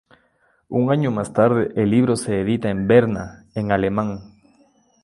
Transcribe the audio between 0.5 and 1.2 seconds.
Un año